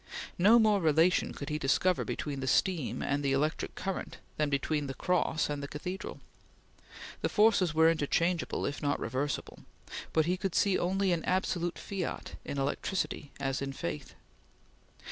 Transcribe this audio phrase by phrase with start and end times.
[0.39, 4.87] No more relation could he discover between the steam and the electric current than between
[4.87, 6.19] the Cross and the cathedral.
[7.21, 9.59] The forces were interchangeable if not reversible,
[10.11, 14.15] but he could see only an absolute fiat in electricity as in faith.